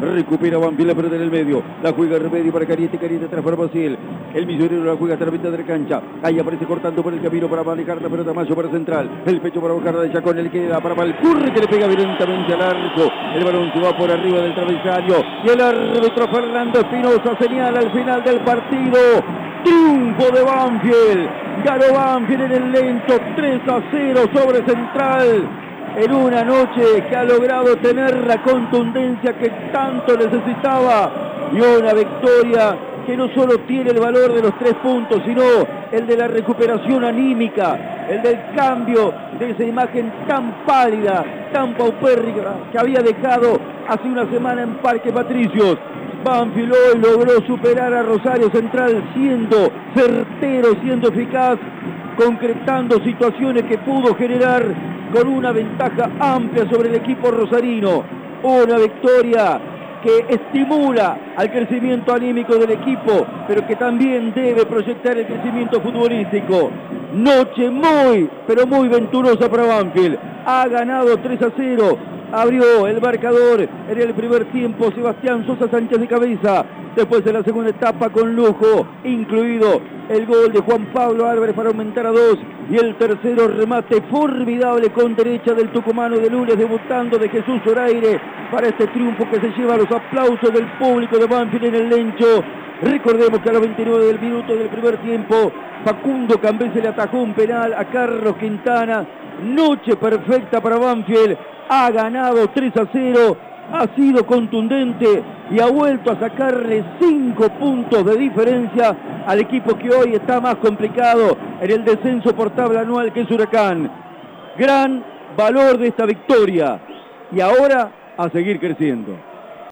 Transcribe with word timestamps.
Recupera 0.00 0.58
Banfield 0.58 0.88
la 0.88 0.94
pelota 0.94 1.16
en 1.16 1.22
el 1.22 1.30
medio. 1.30 1.62
La 1.82 1.92
juega 1.92 2.18
Remedio 2.18 2.52
para 2.52 2.66
Cariete. 2.66 2.98
Cariete 2.98 3.26
atrás 3.26 3.42
para 3.42 3.56
Brasil. 3.56 3.98
El 4.32 4.46
misionero 4.46 4.84
la 4.84 4.96
juega 4.96 5.14
hasta 5.14 5.26
la 5.26 5.32
mitad 5.32 5.50
de 5.50 5.58
la 5.58 5.64
cancha. 5.64 6.00
Ahí 6.22 6.38
aparece 6.38 6.66
cortando 6.66 7.02
por 7.02 7.12
el 7.12 7.20
camino 7.20 7.48
para 7.48 7.64
manejar 7.64 8.00
la 8.00 8.08
pelota 8.08 8.32
Mayo 8.32 8.54
para 8.54 8.70
central. 8.70 9.22
El 9.26 9.40
pecho 9.40 9.60
para 9.60 9.74
bajar 9.74 9.96
de 9.96 10.12
Chacón. 10.12 10.38
El 10.38 10.50
queda 10.50 10.80
para 10.80 10.94
Valcurre 10.94 11.52
que 11.52 11.60
le 11.60 11.68
pega 11.68 11.86
violentamente 11.88 12.54
al 12.54 12.62
arco. 12.62 13.10
El 13.34 13.44
balón 13.44 13.72
se 13.72 13.80
va 13.80 13.96
por 13.96 14.10
arriba 14.10 14.38
del 14.40 14.54
travesaño. 14.54 15.16
Y 15.44 15.48
el 15.48 15.60
árbitro 15.60 16.28
Fernando 16.28 16.80
Espinosa 16.80 17.36
señala 17.40 17.80
al 17.80 17.90
final 17.90 18.22
del 18.22 18.40
partido. 18.40 18.98
Triunfo 19.64 20.30
de 20.30 20.42
Banfield. 20.42 21.28
Ganó 21.64 21.92
Banfield 21.92 22.42
en 22.42 22.52
el 22.52 22.72
lento 22.72 23.14
3 23.34 23.60
a 23.66 23.80
0 23.90 24.20
sobre 24.32 24.62
Central 24.64 25.67
en 25.96 26.12
una 26.12 26.44
noche 26.44 27.04
que 27.08 27.16
ha 27.16 27.24
logrado 27.24 27.76
tener 27.76 28.26
la 28.26 28.42
contundencia 28.42 29.36
que 29.38 29.50
tanto 29.72 30.16
necesitaba 30.16 31.10
y 31.52 31.60
una 31.60 31.92
victoria 31.92 32.76
que 33.06 33.16
no 33.16 33.28
solo 33.34 33.58
tiene 33.60 33.90
el 33.90 34.00
valor 34.00 34.34
de 34.34 34.42
los 34.42 34.58
tres 34.58 34.74
puntos, 34.82 35.22
sino 35.24 35.42
el 35.90 36.06
de 36.06 36.16
la 36.16 36.28
recuperación 36.28 37.04
anímica, 37.04 38.06
el 38.06 38.20
del 38.22 38.38
cambio 38.54 39.14
de 39.38 39.50
esa 39.50 39.64
imagen 39.64 40.12
tan 40.26 40.64
pálida, 40.66 41.24
tan 41.52 41.72
paupérrica 41.74 42.54
que 42.70 42.78
había 42.78 43.00
dejado 43.00 43.58
hace 43.88 44.08
una 44.08 44.28
semana 44.30 44.62
en 44.62 44.74
Parque 44.74 45.10
Patricios. 45.10 45.78
Banfield 46.22 46.72
hoy 46.72 46.98
logró 47.00 47.40
superar 47.46 47.94
a 47.94 48.02
Rosario 48.02 48.50
Central 48.50 49.02
siendo 49.14 49.70
certero, 49.94 50.74
siendo 50.82 51.08
eficaz, 51.08 51.58
concretando 52.16 53.02
situaciones 53.04 53.64
que 53.64 53.78
pudo 53.78 54.14
generar 54.16 54.64
con 55.12 55.28
una 55.28 55.52
ventaja 55.52 56.10
amplia 56.20 56.68
sobre 56.70 56.88
el 56.88 56.96
equipo 56.96 57.30
rosarino. 57.30 58.04
Una 58.42 58.78
victoria 58.78 59.60
que 60.02 60.26
estimula 60.28 61.18
al 61.36 61.50
crecimiento 61.50 62.14
anímico 62.14 62.56
del 62.56 62.70
equipo, 62.70 63.26
pero 63.46 63.66
que 63.66 63.76
también 63.76 64.32
debe 64.32 64.64
proyectar 64.66 65.18
el 65.18 65.26
crecimiento 65.26 65.80
futbolístico. 65.80 66.70
Noche 67.14 67.70
muy, 67.70 68.30
pero 68.46 68.66
muy 68.66 68.88
venturosa 68.88 69.48
para 69.50 69.64
Banfield. 69.64 70.18
Ha 70.46 70.68
ganado 70.68 71.16
3 71.18 71.42
a 71.42 71.50
0 71.56 71.98
abrió 72.32 72.86
el 72.86 73.00
marcador 73.00 73.60
en 73.60 74.00
el 74.00 74.14
primer 74.14 74.44
tiempo 74.46 74.90
Sebastián 74.92 75.46
Sosa 75.46 75.70
Sánchez 75.70 76.00
de 76.00 76.06
cabeza. 76.06 76.64
Después 76.96 77.24
de 77.24 77.32
la 77.32 77.42
segunda 77.42 77.70
etapa 77.70 78.10
con 78.10 78.34
lujo, 78.34 78.86
incluido 79.04 79.80
el 80.08 80.26
gol 80.26 80.52
de 80.52 80.60
Juan 80.60 80.86
Pablo 80.92 81.28
Álvarez 81.28 81.54
para 81.54 81.68
aumentar 81.68 82.06
a 82.06 82.10
dos. 82.10 82.38
Y 82.70 82.76
el 82.76 82.96
tercero 82.96 83.48
remate 83.48 84.02
formidable 84.10 84.90
con 84.90 85.14
derecha 85.14 85.54
del 85.54 85.68
tucumano 85.70 86.16
de 86.16 86.28
lunes, 86.28 86.58
debutando 86.58 87.18
de 87.18 87.28
Jesús 87.28 87.60
Zoraire 87.64 88.20
para 88.50 88.68
este 88.68 88.86
triunfo 88.88 89.28
que 89.30 89.40
se 89.40 89.50
lleva 89.50 89.74
a 89.74 89.78
los 89.78 89.90
aplausos 89.90 90.52
del 90.52 90.66
público 90.78 91.18
de 91.18 91.26
Banfield 91.26 91.66
en 91.66 91.74
el 91.74 91.88
Lencho. 91.88 92.42
Recordemos 92.82 93.40
que 93.40 93.48
a 93.48 93.52
los 93.52 93.62
29 93.62 94.06
del 94.06 94.20
minuto 94.20 94.54
del 94.54 94.68
primer 94.68 94.98
tiempo, 94.98 95.52
Facundo 95.84 96.40
Cambese 96.40 96.80
le 96.80 96.88
atajó 96.88 97.18
un 97.18 97.34
penal 97.34 97.74
a 97.74 97.84
Carlos 97.84 98.36
Quintana. 98.36 99.06
Noche 99.42 99.96
perfecta 99.96 100.60
para 100.60 100.78
Banfield 100.78 101.36
ha 101.68 101.90
ganado 101.90 102.48
3 102.48 102.76
a 102.76 102.86
0, 102.90 103.36
ha 103.72 103.86
sido 103.94 104.26
contundente 104.26 105.22
y 105.50 105.60
ha 105.60 105.66
vuelto 105.66 106.10
a 106.10 106.18
sacarle 106.18 106.84
5 107.00 107.48
puntos 107.50 108.04
de 108.04 108.16
diferencia 108.16 108.96
al 109.26 109.40
equipo 109.40 109.76
que 109.76 109.90
hoy 109.90 110.14
está 110.14 110.40
más 110.40 110.56
complicado 110.56 111.36
en 111.60 111.70
el 111.70 111.84
descenso 111.84 112.34
por 112.34 112.50
tabla 112.50 112.80
anual 112.80 113.12
que 113.12 113.20
es 113.20 113.30
Huracán. 113.30 113.90
Gran 114.56 115.04
valor 115.36 115.78
de 115.78 115.88
esta 115.88 116.04
victoria 116.04 116.80
y 117.30 117.40
ahora 117.40 117.90
a 118.16 118.28
seguir 118.30 118.58
creciendo. 118.58 119.27